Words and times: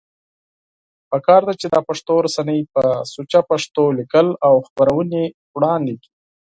پکار 1.09 1.41
ده 1.47 1.53
چې 1.61 1.65
دا 1.73 1.79
پښتو 1.87 2.13
رسنۍ 2.25 2.59
په 2.73 2.83
سوچه 3.13 3.39
پښتو 3.49 3.83
ليکل 3.99 4.27
او 4.47 4.53
خپرونې 4.67 5.23
وړاندی 5.55 5.95
کړي 6.01 6.11